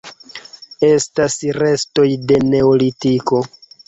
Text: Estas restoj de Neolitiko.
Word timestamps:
Estas 0.87 1.35
restoj 1.57 2.05
de 2.31 2.39
Neolitiko. 2.47 3.43